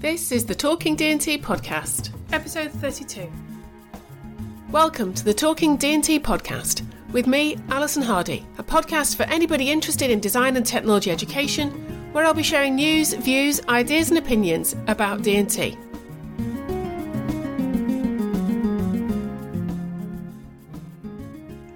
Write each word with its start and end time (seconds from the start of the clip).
This 0.00 0.30
is 0.30 0.46
the 0.46 0.54
Talking 0.54 0.94
D&T 0.94 1.38
podcast, 1.38 2.10
episode 2.30 2.70
32. 2.70 3.28
Welcome 4.70 5.12
to 5.12 5.24
the 5.24 5.34
Talking 5.34 5.76
D&T 5.76 6.20
podcast 6.20 6.86
with 7.10 7.26
me, 7.26 7.58
Alison 7.68 8.04
Hardy, 8.04 8.46
a 8.58 8.62
podcast 8.62 9.16
for 9.16 9.24
anybody 9.24 9.72
interested 9.72 10.12
in 10.12 10.20
design 10.20 10.56
and 10.56 10.64
technology 10.64 11.10
education, 11.10 11.70
where 12.12 12.24
I'll 12.24 12.32
be 12.32 12.44
sharing 12.44 12.76
news, 12.76 13.12
views, 13.12 13.60
ideas 13.68 14.10
and 14.10 14.20
opinions 14.20 14.76
about 14.86 15.22
D&T. 15.22 15.76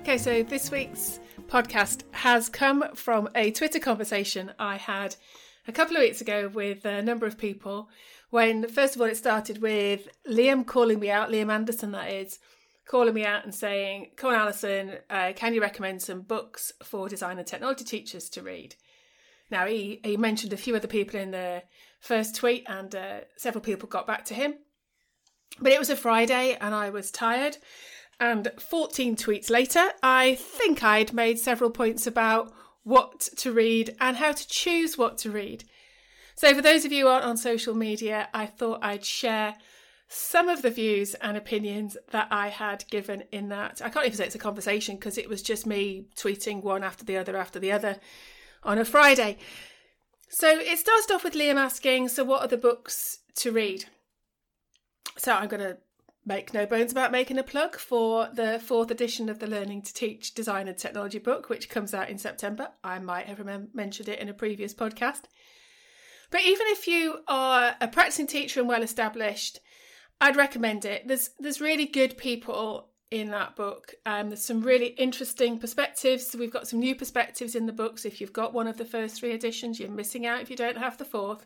Okay, 0.02 0.16
so 0.16 0.44
this 0.44 0.70
week's 0.70 1.19
podcast 1.48 2.04
has 2.12 2.48
come 2.48 2.84
from 2.94 3.28
a 3.34 3.50
Twitter 3.50 3.80
conversation 3.80 4.52
I 4.60 4.77
had 4.77 5.16
a 5.66 5.72
couple 5.72 5.96
of 5.96 6.00
weeks 6.00 6.20
ago 6.20 6.48
with 6.48 6.84
a 6.84 7.02
number 7.02 7.27
of 7.27 7.38
people. 7.38 7.88
When, 8.30 8.68
first 8.68 8.94
of 8.94 9.00
all, 9.00 9.08
it 9.08 9.16
started 9.16 9.60
with 9.60 10.08
Liam 10.28 10.66
calling 10.66 10.98
me 10.98 11.10
out, 11.10 11.30
Liam 11.30 11.52
Anderson, 11.52 11.92
that 11.92 12.10
is, 12.10 12.38
calling 12.86 13.14
me 13.14 13.24
out 13.24 13.44
and 13.44 13.54
saying, 13.54 14.10
Come 14.16 14.30
on, 14.30 14.36
Alison, 14.36 14.96
uh, 15.10 15.32
can 15.36 15.54
you 15.54 15.60
recommend 15.60 16.02
some 16.02 16.22
books 16.22 16.72
for 16.82 17.08
design 17.08 17.38
and 17.38 17.46
technology 17.46 17.84
teachers 17.84 18.28
to 18.30 18.42
read? 18.42 18.74
Now, 19.50 19.66
he, 19.66 20.00
he 20.02 20.16
mentioned 20.16 20.52
a 20.52 20.56
few 20.56 20.74
other 20.74 20.88
people 20.88 21.20
in 21.20 21.30
the 21.30 21.62
first 22.00 22.34
tweet, 22.34 22.64
and 22.66 22.94
uh, 22.94 23.20
several 23.36 23.62
people 23.62 23.88
got 23.88 24.06
back 24.06 24.24
to 24.26 24.34
him. 24.34 24.54
But 25.60 25.72
it 25.72 25.78
was 25.78 25.91
a 25.91 25.97
Friday, 25.97 26.56
and 26.58 26.74
I 26.74 26.88
was 26.88 27.10
tired. 27.10 27.58
And 28.19 28.50
14 28.58 29.16
tweets 29.16 29.50
later, 29.50 29.91
I 30.02 30.36
think 30.36 30.82
I'd 30.82 31.12
made 31.12 31.38
several 31.38 31.70
points 31.70 32.06
about 32.06 32.52
what 32.84 33.20
to 33.36 33.52
read 33.52 33.97
and 34.00 34.16
how 34.16 34.33
to 34.33 34.48
choose 34.48 34.98
what 34.98 35.19
to 35.19 35.30
read. 35.30 35.64
So, 36.34 36.55
for 36.55 36.62
those 36.62 36.84
of 36.84 36.92
you 36.92 37.05
who 37.05 37.11
aren't 37.11 37.25
on 37.25 37.36
social 37.36 37.75
media, 37.75 38.28
I 38.33 38.47
thought 38.47 38.83
I'd 38.83 39.05
share 39.05 39.56
some 40.08 40.48
of 40.48 40.62
the 40.62 40.70
views 40.70 41.14
and 41.14 41.36
opinions 41.36 41.97
that 42.10 42.28
I 42.30 42.48
had 42.48 42.84
given 42.91 43.25
in 43.33 43.48
that. 43.48 43.80
I 43.83 43.88
can't 43.88 44.06
even 44.06 44.16
say 44.16 44.27
it's 44.27 44.34
a 44.34 44.38
conversation 44.38 44.97
because 44.97 45.16
it 45.16 45.28
was 45.28 45.42
just 45.42 45.66
me 45.66 46.06
tweeting 46.16 46.62
one 46.62 46.84
after 46.84 47.04
the 47.04 47.16
other 47.16 47.37
after 47.37 47.59
the 47.59 47.72
other 47.72 47.98
on 48.62 48.78
a 48.78 48.84
Friday. 48.84 49.38
So 50.28 50.49
it 50.49 50.78
started 50.78 51.12
off 51.12 51.25
with 51.25 51.34
Liam 51.34 51.56
asking, 51.56 52.09
So, 52.09 52.25
what 52.25 52.43
are 52.43 52.49
the 52.49 52.56
books 52.56 53.20
to 53.37 53.53
read? 53.53 53.84
So 55.19 55.32
I'm 55.32 55.49
going 55.49 55.62
to 55.62 55.78
make 56.25 56.55
no 56.55 56.66
bones 56.66 56.93
about 56.93 57.10
making 57.10 57.38
a 57.38 57.43
plug 57.43 57.77
for 57.77 58.28
the 58.33 58.60
fourth 58.65 58.91
edition 58.91 59.28
of 59.28 59.41
the 59.41 59.47
Learning 59.47 59.83
to 59.83 59.93
Teach 59.93 60.34
Design 60.34 60.69
and 60.69 60.78
Technology 60.78 61.19
book, 61.19 61.49
which 61.49 61.69
comes 61.69 61.93
out 61.93 62.09
in 62.09 62.19
September. 62.19 62.69
I 62.84 62.99
might 63.00 63.27
have 63.27 63.44
mentioned 63.75 64.09
it 64.09 64.21
in 64.21 64.28
a 64.28 64.34
previous 64.34 64.72
podcast. 64.72 65.22
But 66.31 66.43
even 66.43 66.66
if 66.69 66.87
you 66.87 67.19
are 67.28 67.75
a 67.81 67.88
practicing 67.88 68.27
teacher 68.27 68.61
and 68.61 68.69
well 68.69 68.82
established, 68.82 69.61
I'd 70.21 70.37
recommend 70.37 70.84
it. 70.84 71.06
There's 71.06 71.31
there's 71.38 71.61
really 71.61 71.87
good 71.87 72.16
people 72.16 72.88
in 73.11 73.31
that 73.31 73.56
book. 73.56 73.94
Um, 74.06 74.31
there's 74.31 74.44
some 74.44 74.62
really 74.62 74.87
interesting 74.87 75.59
perspectives. 75.59 76.34
We've 76.38 76.53
got 76.53 76.66
some 76.66 76.78
new 76.78 76.94
perspectives 76.94 77.55
in 77.55 77.66
the 77.66 77.72
books. 77.72 78.06
If 78.06 78.21
you've 78.21 78.32
got 78.32 78.55
one 78.55 78.66
of 78.66 78.78
the 78.78 78.87
first 78.87 79.16
three 79.16 79.32
editions, 79.32 79.78
you're 79.78 79.91
missing 79.91 80.25
out 80.25 80.41
if 80.41 80.49
you 80.49 80.56
don't 80.56 80.78
have 80.78 80.97
the 80.97 81.05
fourth. 81.05 81.44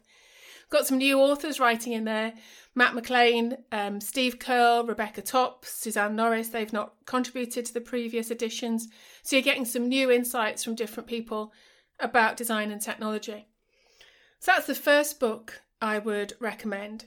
Got 0.69 0.87
some 0.87 0.99
new 0.99 1.21
authors 1.21 1.61
writing 1.61 1.93
in 1.93 2.05
there 2.05 2.35
Matt 2.75 2.93
McLain, 2.93 3.57
um, 3.73 4.01
Steve 4.01 4.39
Curl, 4.39 4.85
Rebecca 4.85 5.23
Topp, 5.23 5.65
Suzanne 5.65 6.15
Norris. 6.15 6.49
They've 6.49 6.73
not 6.73 6.95
contributed 7.07 7.65
to 7.67 7.75
the 7.75 7.81
previous 7.81 8.31
editions. 8.31 8.89
So 9.23 9.37
you're 9.37 9.43
getting 9.43 9.65
some 9.65 9.89
new 9.89 10.11
insights 10.11 10.63
from 10.63 10.75
different 10.75 11.09
people 11.09 11.53
about 11.99 12.37
design 12.37 12.71
and 12.71 12.83
technology. 12.83 13.49
So 14.41 14.53
that's 14.53 14.67
the 14.67 14.75
first 14.75 15.19
book 15.19 15.63
I 15.81 15.99
would 15.99 16.35
recommend. 16.39 17.07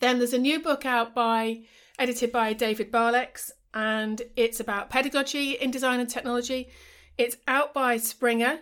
Then 0.00 0.18
there's 0.18 0.32
a 0.32 0.38
new 0.38 0.60
book 0.60 0.86
out 0.86 1.14
by 1.14 1.62
edited 1.98 2.30
by 2.30 2.52
David 2.52 2.92
Barlex, 2.92 3.50
and 3.72 4.22
it's 4.36 4.60
about 4.60 4.90
pedagogy 4.90 5.52
in 5.52 5.72
design 5.72 5.98
and 5.98 6.08
technology. 6.08 6.68
It's 7.18 7.36
out 7.48 7.74
by 7.74 7.96
Springer. 7.96 8.60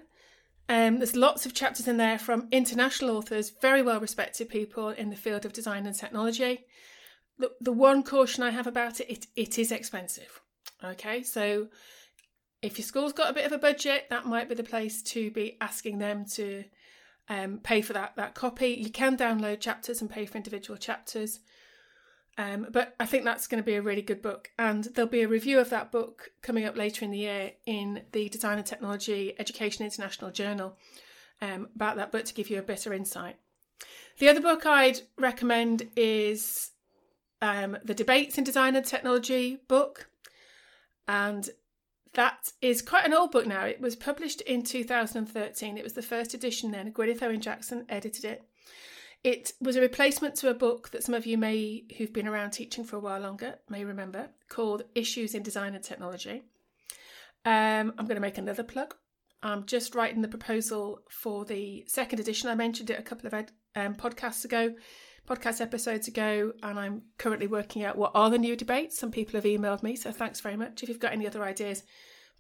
Um, 0.73 1.01
there's 1.01 1.15
lots 1.15 1.45
of 1.45 1.53
chapters 1.53 1.87
in 1.87 1.99
there 1.99 2.19
from 2.19 2.49
international 2.51 3.15
authors, 3.19 3.51
very 3.61 3.83
well 3.83 4.01
respected 4.01 4.49
people 4.49 4.89
in 4.89 5.11
the 5.11 5.17
field 5.17 5.45
of 5.45 5.53
design 5.53 5.85
and 5.85 5.95
technology. 5.95 6.65
The, 7.39 7.51
the 7.61 7.75
one 7.75 8.03
caution 8.03 8.43
I 8.43 8.53
have 8.53 8.67
about 8.67 8.99
it, 8.99 9.11
it, 9.11 9.27
it 9.37 9.59
is 9.59 9.71
expensive. 9.71 10.41
Okay, 10.83 11.25
so 11.25 11.69
if 12.63 12.79
your 12.79 12.87
school's 12.87 13.13
got 13.13 13.31
a 13.31 13.35
bit 13.35 13.45
of 13.45 13.53
a 13.53 13.59
budget, 13.59 14.07
that 14.09 14.25
might 14.25 14.49
be 14.49 14.55
the 14.55 14.63
place 14.63 15.03
to 15.03 15.31
be 15.31 15.59
asking 15.61 15.99
them 15.99 16.25
to 16.37 16.65
um, 17.29 17.59
pay 17.63 17.83
for 17.83 17.93
that 17.93 18.17
that 18.17 18.35
copy. 18.35 18.69
You 18.69 18.89
can 18.89 19.19
download 19.19 19.61
chapters 19.61 20.01
and 20.01 20.09
pay 20.09 20.25
for 20.25 20.39
individual 20.39 20.79
chapters. 20.79 21.41
Um, 22.39 22.67
but 22.71 22.95
I 22.99 23.05
think 23.05 23.25
that's 23.25 23.47
going 23.47 23.63
to 23.63 23.67
be 23.67 23.75
a 23.75 23.83
really 23.83 24.01
good 24.01 24.23
book, 24.23 24.51
and 24.59 24.85
there'll 24.85 25.11
be 25.11 25.23
a 25.23 25.29
review 25.29 25.59
of 25.59 25.69
that 25.71 25.93
book 25.93 26.31
coming 26.41 26.65
up 26.65 26.77
later 26.77 27.05
in 27.05 27.11
the 27.11 27.19
year 27.19 27.53
in 27.67 28.03
the 28.13 28.29
Design 28.31 28.57
and 28.57 28.67
Technology 28.67 29.35
Education 29.39 29.85
International 29.85 30.31
Journal 30.31 30.79
um, 31.43 31.69
about 31.75 31.97
that 31.97 32.11
book 32.11 32.25
to 32.25 32.35
give 32.35 32.49
you 32.49 32.59
a 32.59 32.63
better 32.63 32.95
insight. 32.95 33.37
The 34.19 34.31
other 34.31 34.41
book 34.41 34.65
I'd 34.65 35.01
recommend 35.19 35.91
is 35.95 36.71
um, 37.43 37.77
the 37.85 37.95
Debates 37.95 38.39
in 38.39 38.45
Design 38.45 38.77
and 38.77 38.87
Technology 38.87 39.59
book, 39.69 40.09
and 41.07 41.51
that 42.15 42.53
is 42.63 42.83
quite 42.83 43.05
an 43.05 43.15
old 43.15 43.31
book 43.31 43.47
now. 43.47 43.65
It 43.65 43.81
was 43.81 43.97
published 43.97 44.41
in 44.43 44.63
2013. 44.63 45.77
It 45.77 45.85
was 45.85 45.95
the 45.95 46.03
first 46.03 46.35
edition 46.35 46.71
then. 46.71 46.93
Gwyneth 46.93 47.23
Owen 47.23 47.41
Jackson 47.41 47.85
edited 47.89 48.25
it. 48.25 48.45
It 49.25 49.53
was 49.61 49.77
a 49.77 49.81
replacement 49.81 50.35
to 50.37 50.51
a 50.51 50.55
book 50.55 50.91
that 50.91 51.05
some 51.05 51.15
of 51.15 51.27
you 51.27 51.39
may, 51.39 51.85
who've 51.97 52.13
been 52.13 52.27
around 52.27 52.51
teaching 52.51 52.83
for 52.83 52.97
a 52.97 53.01
while 53.01 53.21
longer, 53.21 53.55
may 53.69 53.85
remember, 53.85 54.31
called 54.49 54.83
Issues 54.97 55.35
in 55.35 55.45
Design 55.45 55.75
and 55.75 55.85
Technology. 55.85 56.43
Um, 57.45 57.95
I'm 57.97 58.07
going 58.07 58.17
to 58.17 58.21
make 58.21 58.39
another 58.39 58.65
plug. 58.65 58.97
I'm 59.43 59.65
just 59.67 59.95
writing 59.95 60.23
the 60.23 60.29
proposal 60.29 61.01
for 61.09 61.45
the 61.45 61.85
second 61.87 62.19
edition. 62.19 62.49
I 62.49 62.57
mentioned 62.57 62.91
it 62.91 62.99
a 62.99 63.03
couple 63.03 63.29
of 63.29 63.35
ed- 63.35 63.53
um, 63.77 63.95
podcasts 63.95 64.45
ago, 64.45 64.75
podcast 65.29 65.61
episodes 65.61 66.09
ago, 66.09 66.53
and 66.63 66.79
I'm 66.79 67.03
currently 67.19 67.47
working 67.47 67.85
out 67.85 67.97
what 67.97 68.13
are 68.15 68.31
the 68.31 68.39
new 68.39 68.57
debates. 68.57 68.99
Some 68.99 69.13
people 69.13 69.35
have 69.35 69.45
emailed 69.45 69.85
me, 69.85 69.95
so 69.95 70.11
thanks 70.11 70.41
very 70.41 70.57
much. 70.57 70.83
If 70.83 70.89
you've 70.89 70.99
got 70.99 71.13
any 71.13 71.29
other 71.29 71.45
ideas, 71.45 71.85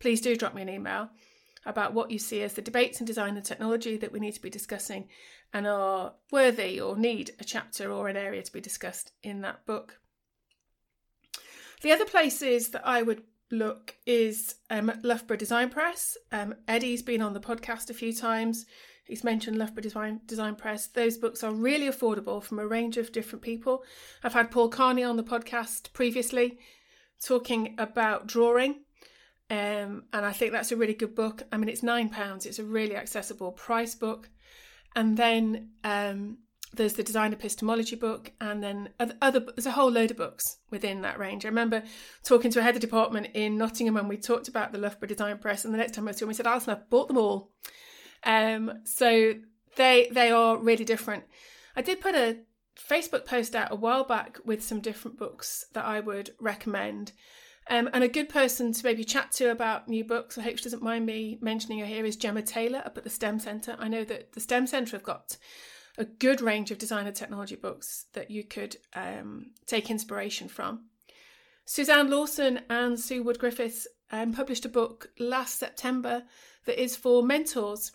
please 0.01 0.21
do 0.21 0.35
drop 0.37 0.55
me 0.55 0.63
an 0.63 0.69
email 0.69 1.11
about 1.65 1.95
what 1.95 2.11
you 2.11 2.19
see 2.19 2.43
as 2.43 2.55
the 2.55 2.63
debates 2.63 3.01
in 3.01 3.07
design 3.07 3.37
and 3.37 3.45
technology 3.45 3.97
that 3.97 4.13
we 4.13 4.21
need 4.21 4.33
to 4.33 4.43
be 4.43 4.51
discussing 4.51 5.09
and 5.53 5.67
are 5.67 6.15
worthy 6.31 6.81
or 6.81 6.97
need 6.97 7.31
a 7.39 7.45
chapter 7.45 7.91
or 7.91 8.09
an 8.09 8.17
area 8.17 8.43
to 8.43 8.53
be 8.53 8.61
discussed 8.61 9.13
in 9.23 9.43
that 9.43 9.65
book. 9.67 9.99
The 11.83 11.93
other 11.93 12.05
places 12.05 12.71
that 12.71 12.87
I 12.87 13.03
would 13.03 13.23
look 13.51 13.97
is 14.07 14.57
um, 14.71 14.91
Loughborough 15.03 15.37
Design 15.37 15.69
Press. 15.69 16.17
Um, 16.31 16.55
Eddie's 16.67 17.03
been 17.03 17.23
on 17.23 17.35
the 17.35 17.41
podcast 17.41 17.91
a 17.91 17.95
few 17.95 18.13
times. 18.13 18.67
He's 19.05 19.25
mentioned 19.25 19.59
Loughborough 19.59 19.83
Design, 19.83 20.21
Design 20.27 20.55
Press. 20.55 20.87
Those 20.87 21.19
books 21.19 21.43
are 21.43 21.53
really 21.53 21.89
affordable 21.89 22.43
from 22.43 22.59
a 22.59 22.67
range 22.67 22.97
of 22.97 23.13
different 23.13 23.43
people. 23.43 23.85
I've 24.23 24.33
had 24.33 24.51
Paul 24.51 24.69
Carney 24.69 25.05
on 25.05 25.17
the 25.17 25.25
podcast 25.25 25.93
previously 25.93 26.59
talking 27.23 27.75
about 27.79 28.27
drawing 28.27 28.85
um, 29.53 30.05
and 30.15 30.25
I 30.25 30.33
think 30.33 30.53
that's 30.53 30.73
a 30.73 30.77
really 30.77 30.95
good 30.95 31.15
book. 31.15 31.43
I 31.53 31.59
mean, 31.59 31.69
it's 31.69 31.83
nine 31.83 32.09
pounds. 32.09 32.47
It's 32.47 32.59
a 32.59 32.65
really 32.65 32.97
accessible 32.97 33.53
price 33.53 33.95
book. 33.95 34.31
And 34.97 35.15
then 35.15 35.73
um, 35.85 36.39
there's 36.73 36.95
the 36.95 37.03
design 37.03 37.35
epistemology 37.35 37.97
book, 37.97 38.33
and 38.41 38.63
then 38.63 38.89
other, 38.99 39.15
other 39.21 39.41
there's 39.41 39.67
a 39.67 39.73
whole 39.73 39.91
load 39.91 40.11
of 40.11 40.17
books 40.17 40.57
within 40.71 41.03
that 41.03 41.19
range. 41.19 41.45
I 41.45 41.49
remember 41.49 41.83
talking 42.25 42.51
to 42.51 42.61
a 42.61 42.63
head 42.63 42.77
of 42.77 42.81
department 42.81 43.29
in 43.35 43.59
Nottingham 43.59 43.93
when 43.93 44.09
we 44.09 44.17
talked 44.17 44.49
about 44.49 44.73
the 44.73 44.79
Loughborough 44.79 45.09
Design 45.09 45.37
Press, 45.37 45.67
and 45.67 45.75
the 45.75 45.79
next 45.79 45.93
time 45.93 46.09
I 46.09 46.13
saw 46.13 46.25
him, 46.25 46.31
he 46.31 46.35
said, 46.35 46.47
"Alison, 46.47 46.73
I've 46.73 46.89
bought 46.89 47.09
them 47.09 47.19
all." 47.19 47.53
Um, 48.25 48.73
so 48.85 49.35
they 49.77 50.09
they 50.11 50.31
are 50.31 50.57
really 50.57 50.87
different. 50.87 51.25
I 51.77 51.83
did 51.83 52.01
put 52.01 52.15
a 52.15 52.39
Facebook 52.79 53.27
post 53.27 53.55
out 53.55 53.71
a 53.71 53.77
while 53.77 54.05
back 54.05 54.39
with 54.47 54.63
some 54.63 54.81
different 54.81 55.19
books 55.19 55.67
that 55.75 55.85
I 55.85 56.01
would 56.01 56.31
recommend. 56.41 57.13
Um, 57.71 57.89
and 57.93 58.03
a 58.03 58.09
good 58.09 58.29
person 58.29 58.73
to 58.73 58.85
maybe 58.85 59.05
chat 59.05 59.31
to 59.33 59.51
about 59.51 59.89
new 59.89 60.05
books, 60.05 60.37
I 60.37 60.43
hope 60.43 60.59
she 60.59 60.65
doesn't 60.65 60.83
mind 60.83 61.07
me 61.07 61.39
mentioning 61.41 61.79
her 61.79 61.87
here, 61.87 62.05
is 62.05 62.17
Gemma 62.17 62.43
Taylor 62.43 62.83
up 62.85 62.99
at 62.99 63.05
the 63.05 63.11
STEM 63.11 63.39
Centre. 63.39 63.77
I 63.79 63.89
know 63.89 64.05
that 64.05 64.33
the 64.33 64.41
STEM 64.41 64.67
Centre 64.67 64.97
have 64.97 65.05
got 65.05 65.37
a 65.97 66.05
good 66.05 66.41
range 66.41 66.71
of 66.71 66.79
design 66.79 67.07
and 67.07 67.15
technology 67.15 67.55
books 67.55 68.07
that 68.15 68.31
you 68.31 68.45
could 68.45 68.77
um, 68.95 69.53
take 69.67 69.91
inspiration 69.91 70.49
from. 70.49 70.87
Suzanne 71.65 72.11
Lawson 72.11 72.61
and 72.69 72.99
Sue 72.99 73.23
Wood 73.23 73.39
Griffiths 73.39 73.87
um, 74.11 74.33
published 74.33 74.65
a 74.65 74.69
book 74.69 75.11
last 75.19 75.59
September 75.59 76.25
that 76.67 76.83
is 76.83 76.97
for 76.97 77.23
mentors 77.23 77.93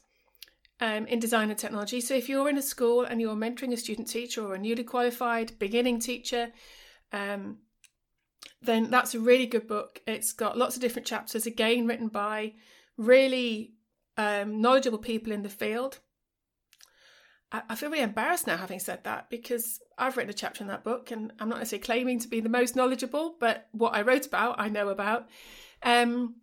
um, 0.80 1.06
in 1.08 1.20
design 1.20 1.50
and 1.50 1.60
technology. 1.60 2.02
So 2.02 2.14
if 2.14 2.30
you're 2.30 2.50
in 2.50 2.58
a 2.58 2.62
school 2.62 3.04
and 3.04 3.20
you're 3.20 3.36
mentoring 3.36 3.74
a 3.74 3.78
student 3.78 4.08
teacher 4.08 4.46
or 4.46 4.56
a 4.56 4.60
newly 4.60 4.84
qualified 4.84 5.58
beginning 5.60 6.00
teacher, 6.00 6.52
um, 7.12 7.58
then 8.62 8.90
that's 8.90 9.16
a 9.16 9.20
really 9.20 9.46
good 9.46 9.68
book. 9.68 10.02
It's 10.08 10.34
got 10.34 10.58
lots 10.58 10.76
of 10.76 10.82
different 10.82 11.08
chapters, 11.08 11.46
again, 11.46 11.88
written 11.88 12.08
by 12.08 12.54
really 12.98 13.74
um, 14.18 14.62
knowledgeable 14.62 14.98
people 14.98 15.32
in 15.32 15.44
the 15.44 15.50
field. 15.50 16.00
I, 17.52 17.62
I 17.70 17.76
feel 17.76 17.90
really 17.90 18.04
embarrassed 18.04 18.48
now 18.48 18.58
having 18.58 18.80
said 18.80 19.04
that 19.04 19.30
because 19.30 19.80
I've 19.98 20.18
written 20.18 20.30
a 20.30 20.34
chapter 20.34 20.64
in 20.64 20.68
that 20.68 20.84
book 20.84 21.12
and 21.12 21.32
I'm 21.40 21.50
not 21.50 21.60
necessarily 21.60 21.84
claiming 21.84 22.20
to 22.20 22.28
be 22.28 22.40
the 22.40 22.50
most 22.50 22.76
knowledgeable, 22.76 23.36
but 23.40 23.68
what 23.72 23.96
I 23.96 24.02
wrote 24.02 24.26
about, 24.26 24.60
I 24.60 24.70
know 24.70 24.90
about. 24.90 25.28
Um, 25.84 26.36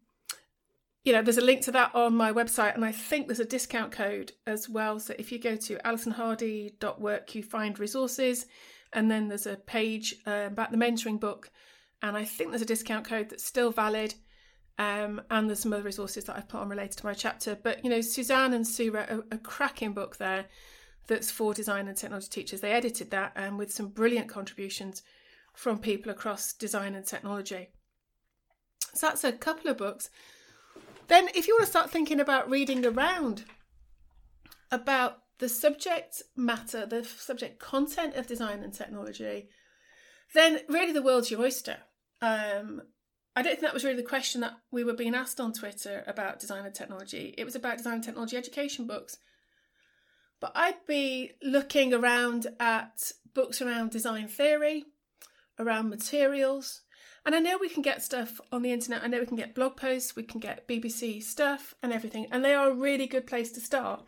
you 1.05 1.12
know, 1.12 1.20
there's 1.20 1.38
a 1.38 1.43
link 1.43 1.61
to 1.62 1.73
that 1.73 1.94
on 1.94 2.17
my 2.17 2.32
website, 2.32 2.75
and 2.75 2.85
I 2.85 2.90
think 2.90 3.26
there's 3.26 3.40
a 3.40 3.44
discount 3.44 3.93
code 3.93 4.32
as 4.47 4.70
well. 4.70 4.99
So 4.99 5.14
if 5.19 5.31
you 5.31 5.38
go 5.38 5.55
to 5.55 5.76
alisonhardy.work, 5.76 7.35
you 7.35 7.43
find 7.43 7.79
resources, 7.79 8.47
and 8.90 9.11
then 9.11 9.29
there's 9.29 9.47
a 9.47 9.56
page 9.56 10.14
uh, 10.26 10.44
about 10.47 10.70
the 10.70 10.79
mentoring 10.79 11.20
book, 11.20 11.50
and 12.05 12.19
I 12.19 12.25
think 12.25 12.51
there's 12.51 12.61
a 12.61 12.67
discount 12.67 13.06
code 13.06 13.31
that's 13.31 13.43
still 13.43 13.71
valid. 13.71 14.15
Um, 14.79 15.23
and 15.31 15.49
there's 15.49 15.61
some 15.61 15.73
other 15.73 15.83
resources 15.83 16.25
that 16.25 16.37
I've 16.37 16.49
put 16.49 16.61
on 16.61 16.69
related 16.69 16.99
to 16.99 17.06
my 17.06 17.15
chapter. 17.15 17.56
But 17.61 17.83
you 17.83 17.89
know, 17.89 18.03
Suzanne 18.03 18.53
and 18.53 18.67
Sue 18.67 18.93
wrote 18.93 19.09
a, 19.09 19.25
a 19.33 19.39
cracking 19.39 19.95
book 19.95 20.19
there 20.19 20.45
that's 21.06 21.31
for 21.31 21.55
design 21.55 21.89
and 21.89 21.97
technology 21.97 22.29
teachers. 22.29 22.61
They 22.61 22.73
edited 22.73 23.11
that 23.11 23.33
and 23.35 23.53
um, 23.53 23.59
with 23.59 23.73
some 23.73 23.89
brilliant 23.89 24.29
contributions 24.29 25.03
from 25.55 25.79
people 25.79 26.12
across 26.12 26.53
design 26.53 26.95
and 26.95 27.06
technology. 27.06 27.69
So 28.93 29.07
that's 29.07 29.25
a 29.25 29.33
couple 29.33 29.71
of 29.71 29.79
books. 29.79 30.11
Then, 31.09 31.29
if 31.35 31.49
you 31.49 31.55
want 31.55 31.65
to 31.65 31.71
start 31.71 31.91
thinking 31.91 32.21
about 32.21 32.50
reading 32.50 32.85
around 32.85 33.45
about 34.71 35.21
the 35.39 35.49
subject 35.49 36.23
matter, 36.37 36.85
the 36.85 37.03
subject 37.03 37.59
content 37.59 38.15
of 38.15 38.27
design 38.27 38.62
and 38.62 38.75
technology, 38.75 39.49
then 40.35 40.61
really 40.69 40.93
the 40.93 41.03
world's 41.03 41.31
your 41.31 41.41
oyster. 41.41 41.79
Um, 42.25 42.81
I 43.37 43.43
don't 43.43 43.53
think 43.53 43.62
that 43.62 43.75
was 43.75 43.85
really 43.85 43.97
the 43.97 44.03
question 44.03 44.41
that 44.41 44.55
we 44.71 44.82
were 44.82 44.94
being 44.94 45.15
asked 45.15 45.41
on 45.41 45.53
Twitter 45.53 46.05
about 46.06 46.38
design 46.38 46.65
and 46.65 46.75
technology. 46.75 47.35
It 47.37 47.44
was 47.44 47.55
about 47.55 47.76
design 47.76 47.94
and 47.94 48.05
technology 48.05 48.37
education 48.37 48.87
books. 48.87 49.19
But 50.41 50.53
I'd 50.55 50.87
be 50.87 51.32
looking 51.43 51.93
around 51.93 52.47
at 52.59 53.12
books 53.35 53.61
around 53.61 53.91
design 53.91 54.29
theory, 54.29 54.85
around 55.59 55.91
materials, 55.91 56.81
and 57.26 57.35
I 57.35 57.41
know 57.41 57.59
we 57.59 57.69
can 57.69 57.82
get 57.82 58.03
stuff 58.03 58.41
on 58.53 58.62
the 58.62 58.73
internet. 58.73 59.03
I 59.03 59.06
know 59.06 59.21
we 59.21 59.26
can 59.26 59.37
get 59.37 59.55
blog 59.55 59.76
posts, 59.76 60.17
we 60.17 60.23
can 60.23 60.41
get 60.41 60.69
BBC 60.69 61.23
stuff 61.23 61.75
and 61.82 61.93
everything, 61.93 62.26
and 62.31 62.43
they 62.43 62.55
are 62.55 62.71
a 62.71 62.75
really 62.75 63.06
good 63.06 63.26
place 63.26 63.53
to 63.53 63.61
start. 63.61 64.03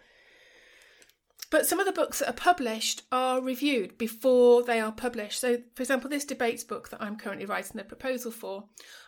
But 1.50 1.66
some 1.66 1.78
of 1.78 1.87
the 1.87 1.93
books 1.93 2.19
that 2.19 2.28
are 2.28 2.32
published 2.32 3.02
are 3.12 3.40
reviewed 3.40 3.96
before 3.98 4.64
they 4.64 4.81
are 4.81 4.90
published. 4.90 5.40
So, 5.40 5.58
for 5.75 5.82
example, 5.82 6.10
this 6.10 6.25
debates 6.25 6.64
book 6.64 6.88
that 6.88 7.00
I'm 7.00 7.16
currently 7.16 7.46
writing 7.46 7.76
the 7.76 7.84
proposal 7.84 8.32
for, 8.32 8.64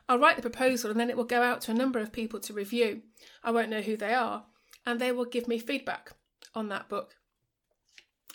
I'll 0.08 0.20
write 0.20 0.36
the 0.36 0.42
proposal 0.42 0.90
and 0.90 1.00
then 1.00 1.10
it 1.10 1.16
will 1.16 1.24
go 1.24 1.42
out 1.42 1.60
to 1.62 1.72
a 1.72 1.74
number 1.74 1.98
of 1.98 2.12
people 2.12 2.38
to 2.40 2.52
review. 2.52 3.02
I 3.42 3.50
won't 3.50 3.70
know 3.70 3.80
who 3.80 3.96
they 3.96 4.14
are, 4.14 4.44
and 4.86 5.00
they 5.00 5.10
will 5.10 5.24
give 5.24 5.48
me 5.48 5.58
feedback 5.58 6.12
on 6.54 6.68
that 6.68 6.88
book 6.88 7.16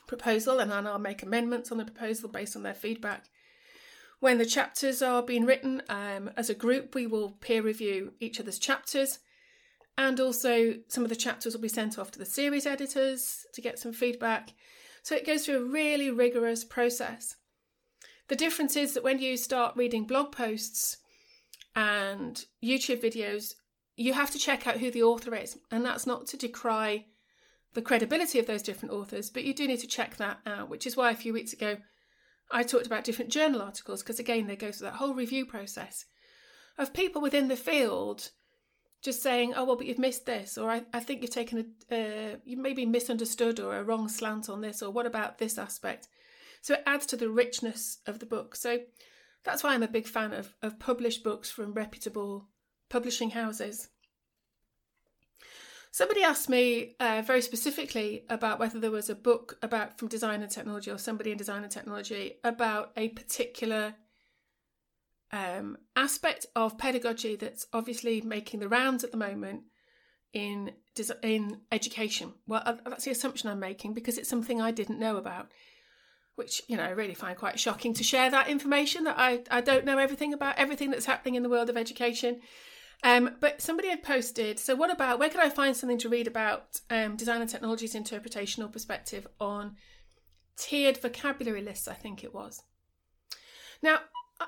proposal, 0.07 0.59
and 0.59 0.69
then 0.69 0.85
I'll 0.85 0.99
make 0.99 1.23
amendments 1.23 1.71
on 1.71 1.77
the 1.77 1.85
proposal 1.85 2.29
based 2.29 2.55
on 2.55 2.63
their 2.63 2.73
feedback. 2.73 3.25
When 4.19 4.37
the 4.37 4.45
chapters 4.45 5.01
are 5.01 5.23
being 5.23 5.45
written, 5.45 5.81
um, 5.89 6.29
as 6.37 6.49
a 6.49 6.55
group, 6.55 6.95
we 6.95 7.07
will 7.07 7.31
peer 7.31 7.61
review 7.61 8.13
each 8.19 8.39
other's 8.39 8.59
chapters. 8.59 9.19
And 9.97 10.19
also, 10.19 10.75
some 10.87 11.03
of 11.03 11.09
the 11.09 11.15
chapters 11.15 11.53
will 11.53 11.61
be 11.61 11.67
sent 11.67 11.99
off 11.99 12.11
to 12.11 12.19
the 12.19 12.25
series 12.25 12.65
editors 12.65 13.45
to 13.53 13.61
get 13.61 13.77
some 13.77 13.93
feedback. 13.93 14.53
So 15.03 15.15
it 15.15 15.25
goes 15.25 15.45
through 15.45 15.57
a 15.57 15.69
really 15.69 16.09
rigorous 16.09 16.63
process. 16.63 17.35
The 18.27 18.35
difference 18.35 18.75
is 18.75 18.93
that 18.93 19.03
when 19.03 19.19
you 19.19 19.37
start 19.37 19.75
reading 19.75 20.05
blog 20.05 20.31
posts 20.31 20.97
and 21.75 22.43
YouTube 22.63 23.03
videos, 23.03 23.53
you 23.95 24.13
have 24.13 24.31
to 24.31 24.39
check 24.39 24.65
out 24.65 24.77
who 24.77 24.89
the 24.89 25.03
author 25.03 25.35
is. 25.35 25.57
And 25.71 25.85
that's 25.85 26.07
not 26.07 26.25
to 26.27 26.37
decry 26.37 27.05
the 27.73 27.81
credibility 27.81 28.39
of 28.39 28.47
those 28.47 28.61
different 28.61 28.93
authors, 28.93 29.29
but 29.29 29.43
you 29.43 29.53
do 29.53 29.67
need 29.67 29.79
to 29.79 29.87
check 29.87 30.17
that 30.17 30.39
out, 30.45 30.69
which 30.69 30.87
is 30.87 30.95
why 30.95 31.11
a 31.11 31.15
few 31.15 31.33
weeks 31.33 31.53
ago 31.53 31.77
I 32.51 32.63
talked 32.63 32.85
about 32.85 33.03
different 33.03 33.31
journal 33.31 33.61
articles 33.61 34.03
because, 34.03 34.19
again, 34.19 34.47
they 34.47 34.55
go 34.55 34.71
through 34.71 34.85
that 34.85 34.95
whole 34.95 35.13
review 35.13 35.45
process 35.45 36.05
of 36.77 36.93
people 36.93 37.21
within 37.21 37.47
the 37.47 37.55
field 37.55 38.29
just 39.03 39.21
saying, 39.21 39.53
oh, 39.55 39.65
well, 39.65 39.75
but 39.75 39.85
you've 39.85 39.99
missed 39.99 40.25
this, 40.25 40.57
or 40.57 40.71
I, 40.71 40.83
I 40.93 41.01
think 41.01 41.21
you've 41.21 41.29
taken 41.29 41.73
a, 41.91 41.95
uh, 41.95 42.35
you 42.45 42.55
maybe 42.57 42.85
misunderstood 42.85 43.59
or 43.59 43.75
a 43.75 43.83
wrong 43.83 44.07
slant 44.07 44.49
on 44.49 44.61
this, 44.61 44.81
or 44.81 44.91
what 44.91 45.05
about 45.05 45.37
this 45.37 45.57
aspect? 45.57 46.07
So 46.61 46.75
it 46.75 46.83
adds 46.85 47.05
to 47.07 47.17
the 47.17 47.29
richness 47.29 47.99
of 48.07 48.19
the 48.19 48.25
book. 48.25 48.55
So 48.55 48.79
that's 49.43 49.61
why 49.61 49.73
I'm 49.73 49.83
a 49.83 49.87
big 49.89 50.07
fan 50.07 50.33
of, 50.33 50.55
of 50.61 50.79
published 50.79 51.23
books 51.23 51.51
from 51.51 51.73
reputable 51.73 52.47
publishing 52.89 53.31
houses. 53.31 53.89
Somebody 55.91 56.23
asked 56.23 56.49
me 56.49 56.95
uh, 56.99 57.21
very 57.25 57.41
specifically 57.41 58.23
about 58.29 58.57
whether 58.57 58.79
there 58.79 58.89
was 58.89 59.09
a 59.09 59.15
book 59.15 59.57
about 59.61 59.99
from 59.99 60.07
design 60.07 60.41
and 60.41 60.49
technology 60.49 60.89
or 60.89 60.97
somebody 60.97 61.31
in 61.31 61.37
design 61.37 61.63
and 61.63 61.71
technology 61.71 62.35
about 62.43 62.93
a 62.95 63.09
particular 63.09 63.95
um, 65.33 65.77
aspect 65.95 66.45
of 66.55 66.77
pedagogy 66.77 67.35
that's 67.35 67.65
obviously 67.73 68.21
making 68.21 68.59
the 68.59 68.69
rounds 68.69 69.03
at 69.03 69.11
the 69.11 69.17
moment 69.17 69.63
in 70.31 70.71
in 71.23 71.61
education. 71.71 72.33
Well, 72.47 72.61
uh, 72.63 72.75
that's 72.85 73.05
the 73.05 73.11
assumption 73.11 73.49
I'm 73.49 73.59
making 73.59 73.95
because 73.95 74.19
it's 74.19 74.29
something 74.29 74.61
I 74.61 74.69
didn't 74.69 74.99
know 74.99 75.17
about, 75.17 75.51
which 76.35 76.61
you 76.67 76.77
know 76.77 76.83
I 76.83 76.89
really 76.89 77.15
find 77.15 77.35
quite 77.35 77.59
shocking 77.59 77.95
to 77.95 78.03
share 78.03 78.29
that 78.29 78.47
information 78.47 79.05
that 79.05 79.15
I 79.17 79.41
I 79.49 79.61
don't 79.61 79.85
know 79.85 79.97
everything 79.97 80.33
about 80.33 80.57
everything 80.57 80.91
that's 80.91 81.07
happening 81.07 81.33
in 81.33 81.43
the 81.43 81.49
world 81.49 81.69
of 81.69 81.77
education. 81.77 82.39
Um, 83.03 83.31
but 83.41 83.59
somebody 83.59 83.89
had 83.89 84.01
posted, 84.01 84.59
so 84.59 84.75
what 84.75 84.91
about 84.91 85.19
where 85.19 85.29
could 85.29 85.41
I 85.41 85.49
find 85.49 85.75
something 85.75 85.97
to 85.97 86.09
read 86.09 86.27
about 86.27 86.79
um, 86.91 87.17
design 87.17 87.41
and 87.41 87.49
technology's 87.49 87.95
interpretational 87.95 88.71
perspective 88.71 89.27
on 89.41 89.75
tiered 90.57 90.97
vocabulary 90.97 91.63
lists? 91.63 91.87
I 91.87 91.95
think 91.95 92.23
it 92.23 92.35
was. 92.35 92.61
Now, 93.81 93.99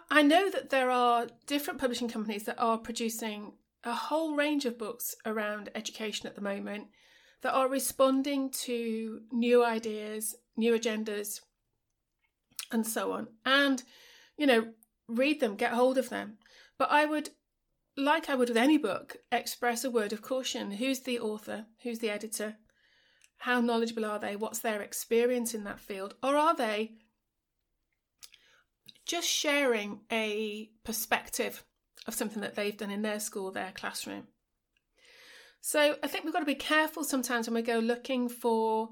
I 0.10 0.22
know 0.22 0.50
that 0.50 0.70
there 0.70 0.90
are 0.90 1.28
different 1.48 1.80
publishing 1.80 2.08
companies 2.08 2.44
that 2.44 2.60
are 2.60 2.78
producing 2.78 3.54
a 3.84 3.94
whole 3.94 4.36
range 4.36 4.66
of 4.66 4.78
books 4.78 5.16
around 5.26 5.70
education 5.76 6.28
at 6.28 6.36
the 6.36 6.42
moment 6.42 6.88
that 7.42 7.54
are 7.54 7.70
responding 7.70 8.50
to 8.50 9.22
new 9.32 9.64
ideas, 9.64 10.36
new 10.58 10.74
agendas, 10.74 11.42
and 12.72 12.86
so 12.86 13.12
on. 13.12 13.28
And, 13.46 13.84
you 14.38 14.48
know, 14.48 14.74
read 15.08 15.40
them, 15.40 15.56
get 15.56 15.74
hold 15.74 15.98
of 15.98 16.10
them. 16.10 16.38
But 16.78 16.92
I 16.92 17.06
would 17.06 17.30
like 17.98 18.30
I 18.30 18.36
would 18.36 18.50
with 18.50 18.58
any 18.58 18.78
book, 18.78 19.18
express 19.32 19.84
a 19.84 19.92
word 19.92 20.12
of 20.12 20.22
caution. 20.22 20.72
Who's 20.72 21.02
the 21.02 21.20
author? 21.20 21.68
Who's 21.84 22.00
the 22.00 22.10
editor? 22.10 22.58
How 23.38 23.62
knowledgeable 23.62 24.06
are 24.06 24.20
they? 24.20 24.36
What's 24.36 24.60
their 24.60 24.82
experience 24.82 25.54
in 25.54 25.64
that 25.64 25.80
field? 25.80 26.16
Or 26.22 26.36
are 26.36 26.56
they 26.56 26.94
just 29.06 29.28
sharing 29.28 30.02
a 30.12 30.70
perspective 30.84 31.64
of 32.08 32.14
something 32.14 32.42
that 32.42 32.56
they've 32.56 32.78
done 32.78 32.92
in 32.92 33.02
their 33.02 33.20
school, 33.20 33.52
their 33.52 33.72
classroom? 33.74 34.28
So 35.62 35.96
I 36.04 36.08
think 36.08 36.24
we've 36.24 36.34
got 36.34 36.40
to 36.40 36.46
be 36.46 36.56
careful 36.56 37.04
sometimes 37.04 37.48
when 37.48 37.56
we 37.56 37.62
go 37.64 37.80
looking 37.80 38.30
for 38.30 38.90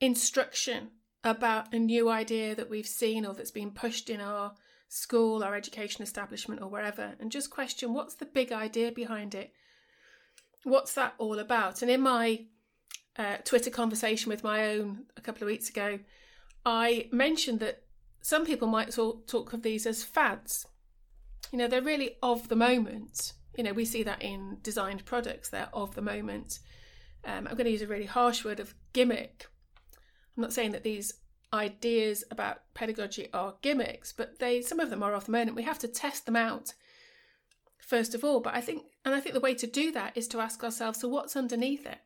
instruction 0.00 0.90
about 1.22 1.72
a 1.72 1.78
new 1.78 2.10
idea 2.10 2.54
that 2.54 2.68
we've 2.68 2.86
seen 2.86 3.24
or 3.24 3.32
that's 3.32 3.50
been 3.50 3.70
pushed 3.70 4.10
in 4.10 4.20
our 4.20 4.54
school, 4.88 5.42
our 5.42 5.54
education 5.54 6.02
establishment, 6.02 6.60
or 6.60 6.68
wherever, 6.68 7.14
and 7.18 7.32
just 7.32 7.50
question 7.50 7.94
what's 7.94 8.16
the 8.16 8.26
big 8.26 8.52
idea 8.52 8.92
behind 8.92 9.34
it? 9.34 9.52
What's 10.64 10.94
that 10.94 11.14
all 11.18 11.38
about? 11.38 11.82
And 11.82 11.90
in 11.90 12.00
my 12.00 12.46
uh, 13.16 13.36
Twitter 13.44 13.70
conversation 13.70 14.30
with 14.30 14.44
my 14.44 14.70
own 14.70 15.04
a 15.16 15.20
couple 15.20 15.42
of 15.42 15.48
weeks 15.48 15.68
ago, 15.68 16.00
I 16.66 17.08
mentioned 17.12 17.60
that 17.60 17.82
some 18.24 18.46
people 18.46 18.68
might 18.68 18.90
talk, 18.90 19.52
of 19.52 19.60
these 19.60 19.84
as 19.84 20.02
fads. 20.02 20.66
You 21.52 21.58
know, 21.58 21.68
they're 21.68 21.82
really 21.82 22.16
of 22.22 22.48
the 22.48 22.56
moment. 22.56 23.34
You 23.54 23.64
know, 23.64 23.74
we 23.74 23.84
see 23.84 24.02
that 24.02 24.22
in 24.22 24.56
designed 24.62 25.04
products, 25.04 25.50
they're 25.50 25.68
of 25.74 25.94
the 25.94 26.00
moment. 26.00 26.58
Um, 27.26 27.46
I'm 27.46 27.54
going 27.54 27.66
to 27.66 27.70
use 27.70 27.82
a 27.82 27.86
really 27.86 28.06
harsh 28.06 28.42
word 28.42 28.60
of 28.60 28.74
gimmick. 28.94 29.46
I'm 30.34 30.40
not 30.40 30.54
saying 30.54 30.72
that 30.72 30.84
these 30.84 31.12
ideas 31.52 32.24
about 32.30 32.62
pedagogy 32.72 33.28
are 33.34 33.56
gimmicks, 33.60 34.14
but 34.14 34.38
they 34.38 34.62
some 34.62 34.80
of 34.80 34.88
them 34.88 35.02
are 35.02 35.12
of 35.12 35.26
the 35.26 35.32
moment. 35.32 35.54
We 35.54 35.62
have 35.64 35.78
to 35.80 35.88
test 35.88 36.24
them 36.24 36.34
out 36.34 36.72
first 37.78 38.14
of 38.14 38.24
all. 38.24 38.40
But 38.40 38.54
I 38.54 38.62
think, 38.62 38.84
and 39.04 39.14
I 39.14 39.20
think 39.20 39.34
the 39.34 39.40
way 39.40 39.54
to 39.54 39.66
do 39.66 39.92
that 39.92 40.16
is 40.16 40.28
to 40.28 40.40
ask 40.40 40.64
ourselves: 40.64 41.00
so 41.00 41.08
what's 41.08 41.36
underneath 41.36 41.84
it? 41.84 41.98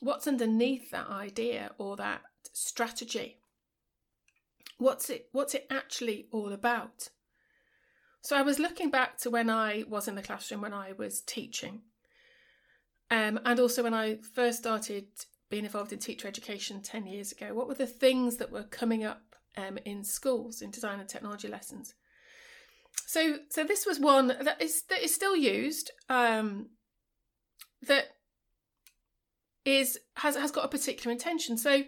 What's 0.00 0.26
underneath 0.26 0.90
that 0.90 1.08
idea 1.08 1.72
or 1.76 1.96
that 1.96 2.22
strategy? 2.54 3.41
What's 4.82 5.10
it 5.10 5.28
what's 5.30 5.54
it 5.54 5.66
actually 5.70 6.26
all 6.32 6.52
about? 6.52 7.10
So 8.20 8.36
I 8.36 8.42
was 8.42 8.58
looking 8.58 8.90
back 8.90 9.16
to 9.18 9.30
when 9.30 9.48
I 9.48 9.84
was 9.88 10.08
in 10.08 10.16
the 10.16 10.22
classroom 10.22 10.60
when 10.60 10.74
I 10.74 10.92
was 10.92 11.20
teaching. 11.20 11.82
Um, 13.08 13.38
and 13.44 13.60
also 13.60 13.84
when 13.84 13.94
I 13.94 14.18
first 14.34 14.58
started 14.58 15.06
being 15.50 15.64
involved 15.64 15.92
in 15.92 16.00
teacher 16.00 16.26
education 16.26 16.82
10 16.82 17.06
years 17.06 17.30
ago, 17.30 17.54
what 17.54 17.68
were 17.68 17.74
the 17.74 17.86
things 17.86 18.38
that 18.38 18.50
were 18.50 18.64
coming 18.64 19.04
up 19.04 19.36
um, 19.56 19.78
in 19.84 20.02
schools 20.02 20.62
in 20.62 20.70
design 20.72 20.98
and 20.98 21.08
technology 21.08 21.46
lessons? 21.46 21.94
So, 23.06 23.36
so 23.50 23.62
this 23.62 23.86
was 23.86 24.00
one 24.00 24.28
that 24.28 24.60
is 24.60 24.82
that 24.88 25.02
is 25.02 25.14
still 25.14 25.36
used. 25.36 25.92
Um, 26.08 26.70
that 27.86 28.16
is 29.64 29.98
has 30.16 30.34
has 30.34 30.50
got 30.50 30.64
a 30.64 30.68
particular 30.68 31.12
intention. 31.12 31.56
So 31.56 31.84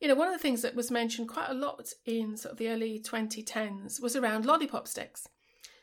you 0.00 0.08
know, 0.08 0.14
one 0.14 0.28
of 0.28 0.34
the 0.34 0.42
things 0.42 0.62
that 0.62 0.74
was 0.74 0.90
mentioned 0.90 1.28
quite 1.28 1.48
a 1.48 1.54
lot 1.54 1.92
in 2.04 2.36
sort 2.36 2.52
of 2.52 2.58
the 2.58 2.68
early 2.68 3.00
2010s 3.00 4.00
was 4.00 4.14
around 4.14 4.44
lollipop 4.44 4.86
sticks. 4.86 5.26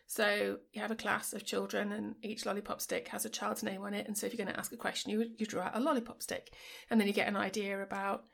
So 0.05 0.60
you 0.72 0.82
have 0.82 0.91
a 0.91 0.96
class 0.96 1.34
of 1.34 1.46
children, 1.46 1.91
and 1.91 2.15
each 2.22 2.46
lollipop 2.46 2.82
stick 2.82 3.08
has 3.08 3.25
a 3.25 3.29
child's 3.29 3.63
name 3.63 3.82
on 3.82 3.96
it. 3.96 4.08
And 4.08 4.15
so 4.15 4.27
if 4.27 4.34
you're 4.34 4.46
going 4.46 4.53
to 4.53 4.60
ask 4.60 4.72
a 4.72 4.77
question, 4.77 5.12
you 5.12 5.32
you 5.38 5.46
draw 5.46 5.63
out 5.63 5.75
a 5.75 5.79
lollipop 5.79 6.22
stick, 6.22 6.53
and 6.89 7.00
then 7.00 7.08
you 7.08 7.13
get 7.13 7.27
an 7.27 7.36
idea 7.36 7.82
about. 7.82 8.25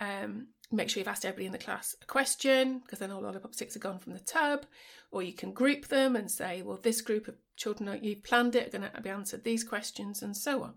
Um, 0.00 0.48
make 0.70 0.88
sure 0.88 1.00
you've 1.00 1.08
asked 1.08 1.24
everybody 1.24 1.46
in 1.46 1.52
the 1.52 1.58
class 1.58 1.96
a 2.00 2.06
question 2.06 2.78
because 2.78 3.00
then 3.00 3.10
all 3.10 3.22
lollipop 3.22 3.52
sticks 3.54 3.74
are 3.74 3.80
gone 3.80 3.98
from 3.98 4.12
the 4.12 4.20
tub, 4.20 4.64
or 5.10 5.22
you 5.22 5.32
can 5.32 5.52
group 5.52 5.88
them 5.88 6.14
and 6.14 6.30
say, 6.30 6.62
well, 6.62 6.78
this 6.80 7.00
group 7.00 7.26
of 7.26 7.34
children 7.56 7.98
you've 8.02 8.22
planned 8.22 8.54
it 8.54 8.68
are 8.68 8.78
going 8.78 8.90
to 8.90 9.00
be 9.00 9.10
answered 9.10 9.44
these 9.44 9.64
questions, 9.64 10.22
and 10.22 10.36
so 10.36 10.62
on. 10.62 10.74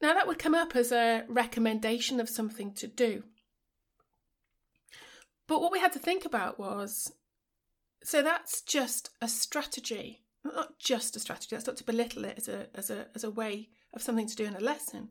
Now, 0.00 0.14
that 0.14 0.26
would 0.26 0.38
come 0.38 0.54
up 0.54 0.76
as 0.76 0.92
a 0.92 1.24
recommendation 1.28 2.20
of 2.20 2.28
something 2.28 2.72
to 2.74 2.86
do. 2.86 3.24
But 5.46 5.60
what 5.60 5.72
we 5.72 5.80
had 5.80 5.92
to 5.94 5.98
think 5.98 6.24
about 6.24 6.58
was 6.58 7.12
so 8.04 8.22
that's 8.22 8.60
just 8.62 9.10
a 9.20 9.28
strategy, 9.28 10.22
not 10.44 10.78
just 10.78 11.16
a 11.16 11.20
strategy, 11.20 11.48
that's 11.56 11.66
not 11.66 11.76
to 11.78 11.84
belittle 11.84 12.24
it 12.24 12.38
as 12.38 12.48
a, 12.48 12.66
as 12.74 12.90
a, 12.90 13.06
as 13.14 13.24
a 13.24 13.30
way 13.30 13.70
of 13.92 14.02
something 14.02 14.26
to 14.26 14.36
do 14.36 14.44
in 14.44 14.54
a 14.54 14.60
lesson. 14.60 15.10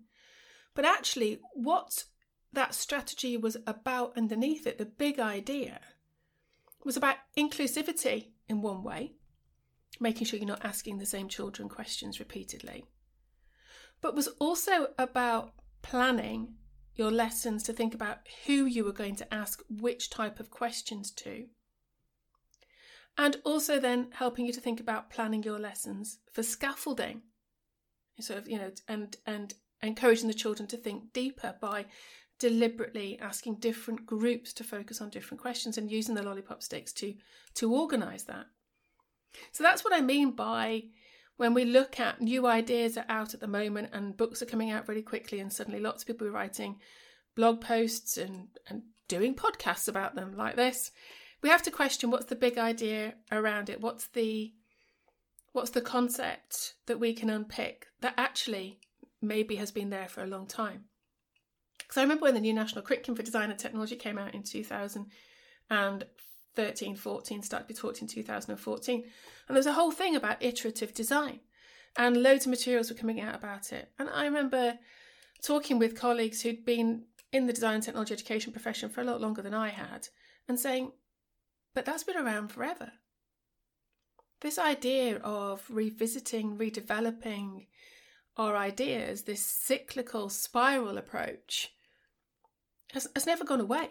But 0.74 0.86
actually, 0.86 1.40
what 1.54 2.06
that 2.54 2.76
strategy 2.76 3.36
was 3.36 3.58
about 3.66 4.18
underneath 4.18 4.66
it, 4.68 4.78
the 4.78 4.86
big 4.86 5.20
idea, 5.20 5.80
was 6.84 6.96
about 6.96 7.18
inclusivity 7.38 8.28
in 8.48 8.62
one 8.62 8.84
way, 8.84 9.14
making 10.00 10.28
sure 10.28 10.40
you're 10.40 10.48
not 10.48 10.64
asking 10.64 11.00
the 11.00 11.06
same 11.06 11.28
children 11.28 11.68
questions 11.68 12.20
repeatedly 12.20 12.86
but 14.02 14.16
was 14.16 14.28
also 14.40 14.88
about 14.98 15.54
planning 15.82 16.56
your 16.96 17.12
lessons 17.12 17.64
to 17.64 17.74
think 17.74 17.94
about 17.94 18.20
who 18.46 18.66
you 18.66 18.84
were 18.84 18.92
going 18.92 19.16
to 19.16 19.34
ask 19.34 19.62
which 19.70 20.10
type 20.10 20.40
of 20.40 20.50
questions 20.50 21.12
to. 21.12 21.46
And 23.18 23.38
also 23.44 23.80
then 23.80 24.10
helping 24.14 24.46
you 24.46 24.54
to 24.54 24.62
think 24.62 24.80
about 24.80 25.10
planning 25.10 25.44
your 25.44 25.60
lessons 25.60 26.20
for 26.32 26.44
scaffolding. 26.44 27.22
Sort 28.20 28.40
of, 28.40 28.50
you 28.50 28.58
know, 28.58 28.72
and 28.88 29.16
and 29.28 29.54
encouraging 29.82 30.28
the 30.28 30.34
children 30.34 30.68
to 30.68 30.78
think 30.78 31.14
deeper 31.14 31.56
by 31.62 31.86
deliberately 32.40 33.18
asking 33.20 33.56
different 33.56 34.06
groups 34.06 34.54
to 34.54 34.64
focus 34.64 35.02
on 35.02 35.10
different 35.10 35.42
questions 35.42 35.78
and 35.78 35.92
using 35.92 36.16
the 36.16 36.24
lollipop 36.24 36.64
sticks 36.64 36.94
to 36.94 37.16
to 37.56 37.74
organize 37.74 38.24
that. 38.24 38.46
So 39.52 39.64
that's 39.64 39.84
what 39.84 39.94
I 39.94 40.02
mean 40.02 40.32
by 40.32 40.84
when 41.38 41.54
we 41.54 41.66
look 41.66 42.00
at 42.00 42.22
new 42.22 42.46
ideas 42.46 42.98
are 42.98 43.06
out 43.08 43.34
at 43.34 43.40
the 43.40 43.48
moment 43.48 43.90
and 43.94 44.18
books 44.18 44.42
are 44.42 44.48
coming 44.48 44.70
out 44.70 44.88
really 44.88 45.02
quickly 45.02 45.40
and 45.40 45.52
suddenly 45.54 45.80
lots 45.80 46.04
of 46.04 46.08
people 46.08 46.28
are 46.28 46.32
writing 46.32 46.78
blog 47.36 47.62
posts 47.62 48.18
and, 48.18 48.48
and 48.68 48.82
doing 49.08 49.34
podcasts 49.34 49.88
about 49.88 50.16
them 50.16 50.36
like 50.36 50.56
this 50.56 50.92
we 51.42 51.50
have 51.50 51.64
to 51.64 51.72
question 51.72 52.10
what's 52.10 52.26
the 52.26 52.36
big 52.36 52.58
idea 52.58 53.16
around 53.32 53.70
it? 53.70 53.82
What's 53.82 54.08
the 54.10 54.54
what's 55.54 55.72
the 55.72 55.82
concept 55.82 56.74
that 56.86 57.00
we 57.00 57.14
can 57.14 57.30
unpick 57.30 57.88
that 58.02 58.14
actually 58.18 58.80
maybe 59.22 59.56
has 59.56 59.72
been 59.72 59.90
there 59.90 60.08
for 60.08 60.24
a 60.24 60.28
long 60.28 60.48
time? 60.48 60.86
Because 61.78 61.98
i 61.98 62.02
remember 62.02 62.24
when 62.24 62.34
the 62.34 62.42
new 62.42 62.54
national 62.54 62.84
curriculum 62.84 63.16
for 63.16 63.24
design 63.24 63.50
and 63.50 63.60
technology 63.60 63.96
came 63.96 64.18
out 64.18 64.34
in 64.34 64.44
2013 66.58 66.96
14 66.96 67.44
started 67.44 67.68
to 67.68 67.74
be 67.74 67.80
taught 67.80 68.02
in 68.02 68.08
2014 68.08 69.04
and 69.48 69.56
there's 69.56 69.66
a 69.66 69.74
whole 69.74 69.92
thing 69.92 70.16
about 70.16 70.44
iterative 70.44 70.94
design, 70.94 71.40
and 71.98 72.22
loads 72.22 72.46
of 72.46 72.50
materials 72.50 72.90
were 72.90 72.98
coming 72.98 73.22
out 73.22 73.36
about 73.36 73.72
it. 73.72 73.92
And 73.98 74.10
I 74.10 74.26
remember 74.26 74.78
talking 75.42 75.80
with 75.80 76.00
colleagues 76.00 76.42
who'd 76.42 76.66
been 76.66 77.04
in 77.32 77.48
the 77.48 77.54
design 77.54 77.76
and 77.76 77.84
technology 77.84 78.14
education 78.14 78.52
profession 78.52 78.90
for 78.90 79.02
a 79.02 79.06
lot 79.06 79.22
longer 79.22 79.42
than 79.42 79.54
I 79.54 79.70
had, 79.70 80.10
and 80.48 80.60
saying, 80.60 80.92
but 81.74 81.86
that's 81.86 82.04
been 82.04 82.18
around 82.18 82.50
forever. 82.50 82.92
This 84.42 84.60
idea 84.60 85.18
of 85.18 85.64
revisiting, 85.70 86.58
redeveloping 86.58 87.68
our 88.36 88.56
ideas, 88.56 89.24
this 89.24 89.42
cyclical 89.42 90.30
spiral 90.30 90.98
approach, 90.98 91.72
has, 92.92 93.08
has 93.16 93.26
never 93.26 93.44
gone 93.44 93.62
away. 93.62 93.90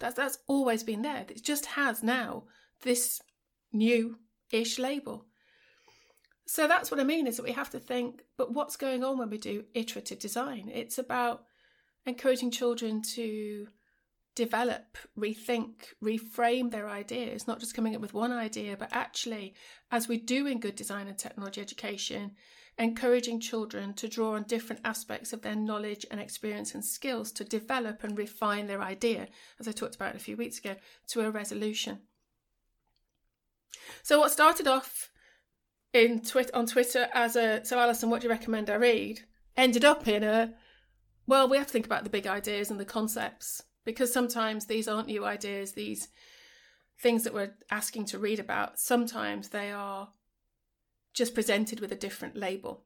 That's, 0.00 0.16
that's 0.16 0.38
always 0.48 0.82
been 0.82 1.02
there. 1.02 1.24
It 1.28 1.44
just 1.44 1.66
has 1.66 2.02
now 2.02 2.44
this 2.82 3.20
new 3.72 4.16
ish 4.50 4.78
label. 4.78 5.26
So 6.46 6.66
that's 6.66 6.90
what 6.90 6.98
I 6.98 7.04
mean 7.04 7.28
is 7.28 7.36
that 7.36 7.44
we 7.44 7.52
have 7.52 7.70
to 7.70 7.78
think, 7.78 8.22
but 8.36 8.52
what's 8.52 8.76
going 8.76 9.04
on 9.04 9.18
when 9.18 9.30
we 9.30 9.38
do 9.38 9.66
iterative 9.72 10.18
design? 10.18 10.68
It's 10.74 10.98
about 10.98 11.44
encouraging 12.06 12.50
children 12.50 13.02
to 13.14 13.68
develop, 14.34 14.96
rethink, 15.16 15.74
reframe 16.02 16.70
their 16.70 16.88
ideas, 16.88 17.46
not 17.46 17.60
just 17.60 17.74
coming 17.74 17.94
up 17.94 18.00
with 18.00 18.14
one 18.14 18.32
idea, 18.32 18.76
but 18.76 18.88
actually, 18.90 19.54
as 19.92 20.08
we 20.08 20.16
do 20.16 20.46
in 20.46 20.58
good 20.60 20.74
design 20.74 21.06
and 21.06 21.18
technology 21.18 21.60
education, 21.60 22.32
encouraging 22.80 23.38
children 23.38 23.92
to 23.94 24.08
draw 24.08 24.34
on 24.34 24.42
different 24.44 24.80
aspects 24.84 25.32
of 25.32 25.42
their 25.42 25.54
knowledge 25.54 26.06
and 26.10 26.18
experience 26.18 26.74
and 26.74 26.84
skills 26.84 27.30
to 27.32 27.44
develop 27.44 28.02
and 28.02 28.16
refine 28.16 28.66
their 28.66 28.80
idea, 28.80 29.28
as 29.58 29.68
I 29.68 29.72
talked 29.72 29.94
about 29.94 30.16
a 30.16 30.20
few 30.20 30.36
weeks 30.36 30.58
ago, 30.58 30.76
to 31.08 31.20
a 31.20 31.30
resolution. 31.30 31.98
So 34.02 34.18
what 34.18 34.32
started 34.32 34.66
off 34.66 35.10
in 35.92 36.22
twit 36.22 36.50
on 36.54 36.66
Twitter 36.66 37.08
as 37.12 37.36
a 37.36 37.64
so 37.64 37.78
Alison, 37.78 38.08
what 38.08 38.22
do 38.22 38.28
you 38.28 38.32
recommend 38.32 38.70
I 38.70 38.76
read? 38.76 39.20
Ended 39.56 39.84
up 39.84 40.08
in 40.08 40.24
a 40.24 40.54
well, 41.26 41.48
we 41.48 41.58
have 41.58 41.66
to 41.66 41.72
think 41.72 41.86
about 41.86 42.04
the 42.04 42.10
big 42.10 42.26
ideas 42.26 42.70
and 42.70 42.80
the 42.80 42.84
concepts 42.84 43.62
because 43.84 44.12
sometimes 44.12 44.66
these 44.66 44.88
aren't 44.88 45.06
new 45.06 45.24
ideas. 45.24 45.72
These 45.72 46.08
things 46.98 47.24
that 47.24 47.34
we're 47.34 47.54
asking 47.70 48.06
to 48.06 48.18
read 48.18 48.40
about, 48.40 48.78
sometimes 48.78 49.50
they 49.50 49.70
are 49.70 50.08
just 51.20 51.34
presented 51.34 51.80
with 51.80 51.92
a 51.92 51.96
different 52.06 52.34
label. 52.34 52.84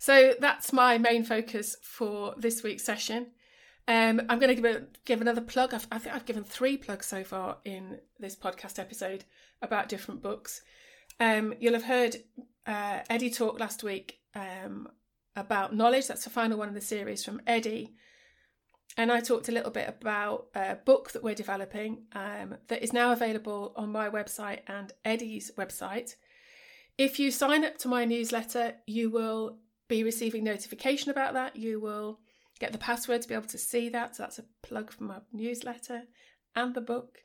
So 0.00 0.34
that's 0.40 0.72
my 0.72 0.98
main 0.98 1.22
focus 1.22 1.76
for 1.80 2.34
this 2.36 2.64
week's 2.64 2.82
session. 2.82 3.28
Um, 3.86 4.22
I'm 4.28 4.40
going 4.40 4.54
to 4.54 4.60
give 4.60 4.64
a, 4.64 4.82
give 5.04 5.20
another 5.20 5.40
plug. 5.40 5.72
I've, 5.72 5.86
I 5.92 5.98
think 5.98 6.16
I've 6.16 6.26
given 6.26 6.42
three 6.42 6.76
plugs 6.76 7.06
so 7.06 7.22
far 7.22 7.58
in 7.64 8.00
this 8.18 8.34
podcast 8.34 8.80
episode 8.80 9.22
about 9.62 9.88
different 9.88 10.22
books. 10.22 10.62
Um, 11.20 11.54
you'll 11.60 11.74
have 11.74 11.84
heard 11.84 12.16
uh, 12.66 12.98
Eddie 13.08 13.30
talk 13.30 13.60
last 13.60 13.84
week 13.84 14.18
um, 14.34 14.88
about 15.36 15.72
knowledge. 15.72 16.08
That's 16.08 16.24
the 16.24 16.30
final 16.30 16.58
one 16.58 16.68
of 16.68 16.74
the 16.74 16.80
series 16.80 17.24
from 17.24 17.40
Eddie. 17.46 17.94
And 18.96 19.12
I 19.12 19.20
talked 19.20 19.48
a 19.48 19.52
little 19.52 19.70
bit 19.70 19.88
about 19.88 20.48
a 20.56 20.74
book 20.74 21.12
that 21.12 21.22
we're 21.22 21.36
developing 21.36 22.06
um, 22.12 22.56
that 22.66 22.82
is 22.82 22.92
now 22.92 23.12
available 23.12 23.72
on 23.76 23.92
my 23.92 24.10
website 24.10 24.62
and 24.66 24.92
Eddie's 25.04 25.52
website. 25.56 26.16
If 26.98 27.18
you 27.18 27.30
sign 27.30 27.64
up 27.64 27.78
to 27.78 27.88
my 27.88 28.04
newsletter, 28.04 28.74
you 28.86 29.10
will 29.10 29.58
be 29.88 30.02
receiving 30.02 30.44
notification 30.44 31.10
about 31.10 31.34
that. 31.34 31.56
You 31.56 31.80
will 31.80 32.20
get 32.58 32.72
the 32.72 32.78
password 32.78 33.22
to 33.22 33.28
be 33.28 33.34
able 33.34 33.46
to 33.48 33.58
see 33.58 33.88
that. 33.90 34.16
So 34.16 34.22
that's 34.22 34.38
a 34.38 34.44
plug 34.62 34.90
for 34.90 35.04
my 35.04 35.18
newsletter 35.32 36.04
and 36.54 36.74
the 36.74 36.80
book. 36.80 37.18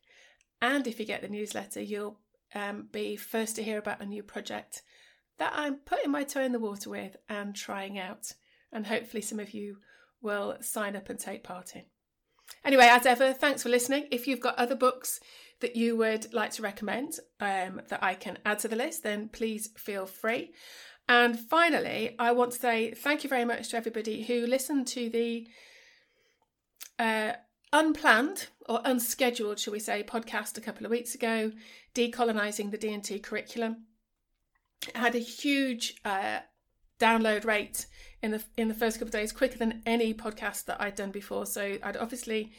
And 0.62 0.86
if 0.88 1.00
you 1.00 1.06
get 1.06 1.22
the 1.22 1.30
newsletter, 1.30 1.82
you'll 1.82 2.20
um, 2.54 2.90
be 2.92 3.16
first 3.16 3.56
to 3.56 3.64
hear 3.64 3.80
about 3.80 4.02
a 4.02 4.06
new 4.06 4.24
project 4.24 4.84
that 5.40 5.54
I'm 5.56 5.78
putting 5.78 6.12
my 6.12 6.24
toe 6.24 6.44
in 6.44 6.52
the 6.52 6.60
water 6.60 6.90
with 6.90 7.16
and 7.30 7.56
trying 7.56 7.98
out. 7.98 8.34
And 8.72 8.86
hopefully, 8.86 9.22
some 9.22 9.40
of 9.40 9.54
you 9.54 9.78
will 10.22 10.58
sign 10.62 10.96
up 10.96 11.10
and 11.10 11.20
take 11.20 11.44
part 11.44 11.76
in. 11.76 11.84
Anyway, 12.64 12.86
as 12.86 13.06
ever, 13.06 13.34
thanks 13.34 13.64
for 13.64 13.70
listening. 13.70 14.08
If 14.12 14.28
you've 14.28 14.40
got 14.40 14.58
other 14.58 14.76
books 14.76 15.20
that 15.62 15.76
you 15.76 15.96
would 15.98 16.34
like 16.34 16.52
to 16.52 16.62
recommend 16.62 17.20
um, 17.40 17.82
that 17.90 18.04
I 18.04 18.14
can 18.14 18.38
add 18.46 18.60
to 18.60 18.68
the 18.68 18.76
list, 18.76 19.04
then 19.04 19.30
please 19.30 19.70
feel 19.78 20.06
free. 20.06 20.54
And 21.08 21.40
finally, 21.40 22.16
I 22.20 22.32
want 22.32 22.52
to 22.54 22.60
say 22.60 22.92
thank 22.92 23.24
you 23.24 23.30
very 23.30 23.46
much 23.46 23.70
to 23.70 23.78
everybody 23.78 24.24
who 24.24 24.46
listened 24.46 24.88
to 24.88 25.10
the 25.10 25.48
uh, 27.00 27.34
unplanned 27.74 28.48
or 28.70 28.82
unscheduled, 28.86 29.60
shall 29.60 29.74
we 29.74 29.80
say, 29.80 30.04
podcast 30.04 30.58
a 30.58 30.62
couple 30.62 30.86
of 30.86 30.92
weeks 30.92 31.16
ago, 31.16 31.52
decolonising 31.96 32.72
the 32.72 32.78
D&T 32.78 33.20
curriculum. 33.20 33.86
It 34.88 34.96
had 34.96 35.16
a 35.16 35.20
huge 35.20 35.96
uh, 36.06 36.40
download 37.00 37.46
rate 37.46 37.86
in 38.22 38.32
the 38.32 38.44
in 38.58 38.68
the 38.68 38.74
first 38.74 38.98
couple 38.98 39.08
of 39.08 39.14
days, 39.14 39.32
quicker 39.32 39.58
than 39.58 39.82
any 39.86 40.14
podcast 40.14 40.66
that 40.66 40.82
I'd 40.82 40.96
done 40.96 41.12
before. 41.12 41.46
So 41.46 41.78
I'd 41.82 41.98
obviously 41.98 42.52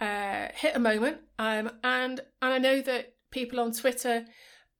uh, 0.00 0.48
hit 0.54 0.74
a 0.74 0.80
moment, 0.80 1.18
um, 1.38 1.70
and 1.84 2.20
and 2.42 2.54
I 2.54 2.58
know 2.58 2.80
that 2.82 3.14
people 3.30 3.60
on 3.60 3.72
Twitter 3.72 4.24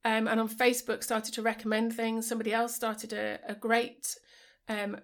um, 0.05 0.27
and 0.27 0.41
on 0.41 0.49
Facebook 0.49 1.03
started 1.03 1.35
to 1.35 1.43
recommend 1.43 1.95
things. 1.95 2.27
Somebody 2.27 2.53
else 2.53 2.75
started 2.75 3.13
a, 3.13 3.39
a 3.47 3.55
great 3.55 4.17
um, 4.69 4.97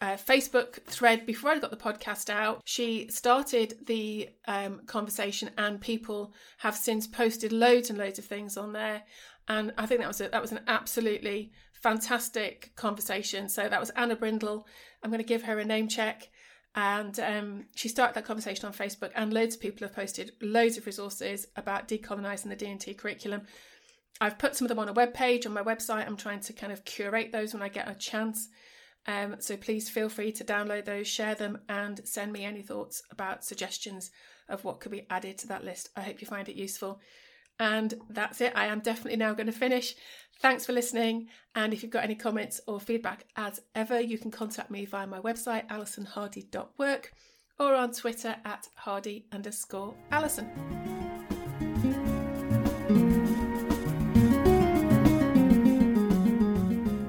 uh, 0.00 0.16
Facebook 0.16 0.82
thread 0.84 1.24
before 1.24 1.50
I 1.50 1.58
got 1.58 1.70
the 1.70 1.76
podcast 1.76 2.28
out. 2.28 2.60
She 2.64 3.08
started 3.08 3.74
the 3.86 4.28
um, 4.46 4.82
conversation, 4.86 5.50
and 5.56 5.80
people 5.80 6.32
have 6.58 6.76
since 6.76 7.06
posted 7.06 7.52
loads 7.52 7.88
and 7.88 7.98
loads 7.98 8.18
of 8.18 8.24
things 8.24 8.56
on 8.56 8.72
there. 8.72 9.02
And 9.48 9.72
I 9.78 9.86
think 9.86 10.00
that 10.00 10.08
was 10.08 10.20
a, 10.20 10.28
that 10.28 10.42
was 10.42 10.52
an 10.52 10.60
absolutely 10.66 11.52
fantastic 11.86 12.72
conversation. 12.74 13.48
So 13.48 13.68
that 13.68 13.78
was 13.78 13.90
Anna 13.90 14.16
Brindle. 14.16 14.66
I'm 15.02 15.10
going 15.10 15.22
to 15.22 15.28
give 15.28 15.44
her 15.44 15.60
a 15.60 15.64
name 15.64 15.86
check. 15.86 16.28
And 16.74 17.18
um, 17.20 17.66
she 17.76 17.88
started 17.88 18.14
that 18.16 18.26
conversation 18.26 18.66
on 18.66 18.72
Facebook, 18.72 19.12
and 19.14 19.32
loads 19.32 19.54
of 19.54 19.62
people 19.62 19.86
have 19.86 19.94
posted 19.94 20.32
loads 20.42 20.76
of 20.76 20.84
resources 20.84 21.46
about 21.56 21.88
decolonising 21.88 22.48
the 22.48 22.56
D&T 22.56 22.92
curriculum. 22.94 23.42
I've 24.20 24.36
put 24.36 24.56
some 24.56 24.66
of 24.66 24.68
them 24.68 24.80
on 24.80 24.88
a 24.88 24.92
web 24.92 25.14
page 25.14 25.46
on 25.46 25.52
my 25.52 25.62
website. 25.62 26.06
I'm 26.06 26.16
trying 26.16 26.40
to 26.40 26.52
kind 26.52 26.72
of 26.72 26.84
curate 26.84 27.30
those 27.32 27.54
when 27.54 27.62
I 27.62 27.68
get 27.68 27.88
a 27.88 27.94
chance. 27.94 28.48
Um, 29.06 29.36
so 29.38 29.56
please 29.56 29.88
feel 29.88 30.08
free 30.08 30.32
to 30.32 30.44
download 30.44 30.86
those, 30.86 31.06
share 31.06 31.36
them, 31.36 31.60
and 31.68 32.00
send 32.04 32.32
me 32.32 32.44
any 32.44 32.62
thoughts 32.62 33.02
about 33.10 33.44
suggestions 33.44 34.10
of 34.48 34.64
what 34.64 34.80
could 34.80 34.92
be 34.92 35.06
added 35.08 35.38
to 35.38 35.46
that 35.48 35.64
list. 35.64 35.90
I 35.96 36.02
hope 36.02 36.20
you 36.20 36.26
find 36.26 36.48
it 36.48 36.56
useful. 36.56 37.00
And 37.58 37.94
that's 38.10 38.40
it. 38.40 38.52
I 38.54 38.66
am 38.66 38.80
definitely 38.80 39.16
now 39.16 39.32
going 39.32 39.46
to 39.46 39.52
finish. 39.52 39.94
Thanks 40.40 40.66
for 40.66 40.72
listening. 40.72 41.28
And 41.54 41.72
if 41.72 41.82
you've 41.82 41.92
got 41.92 42.04
any 42.04 42.14
comments 42.14 42.60
or 42.66 42.78
feedback, 42.78 43.24
as 43.36 43.62
ever, 43.74 44.00
you 44.00 44.18
can 44.18 44.30
contact 44.30 44.70
me 44.70 44.84
via 44.84 45.06
my 45.06 45.20
website, 45.20 45.66
alisonhardy.work, 45.68 47.12
or 47.58 47.74
on 47.74 47.92
Twitter 47.92 48.36
at 48.44 48.68
hardy 48.74 49.24
underscore 49.32 49.94
Alison. 50.10 50.50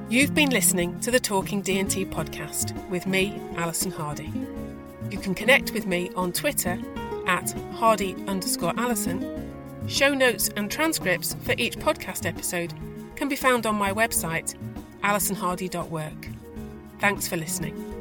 You've 0.10 0.34
been 0.34 0.50
listening 0.50 1.00
to 1.02 1.12
the 1.12 1.20
Talking 1.20 1.62
D&T 1.62 2.06
podcast 2.06 2.74
with 2.88 3.06
me, 3.06 3.40
Alison 3.58 3.92
Hardy. 3.92 4.32
You 5.12 5.20
can 5.20 5.36
connect 5.36 5.74
with 5.74 5.86
me 5.86 6.10
on 6.16 6.32
Twitter 6.32 6.80
at 7.28 7.52
hardy 7.74 8.16
underscore 8.28 8.74
Alison 8.78 9.47
Show 9.88 10.14
notes 10.14 10.50
and 10.56 10.70
transcripts 10.70 11.36
for 11.44 11.56
each 11.58 11.78
podcast 11.78 12.26
episode 12.26 12.74
can 13.16 13.30
be 13.30 13.38
found 13.38 13.66
on 13.66 13.76
my 13.76 13.92
website, 13.94 14.56
alisonhardy.work. 15.02 16.28
Thanks 17.00 17.28
for 17.28 17.38
listening. 17.38 17.97